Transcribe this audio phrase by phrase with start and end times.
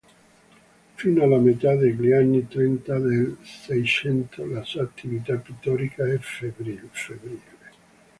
[0.95, 6.89] Fino alla metà degli anni Trenta del Seicento la sua attività pittorica è febbrile.